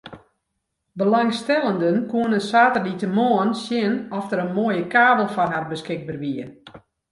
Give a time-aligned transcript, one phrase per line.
[1.01, 6.45] Belangstellenden koene saterdeitemoarn sjen oft der in moaie kavel foar har beskikber wie.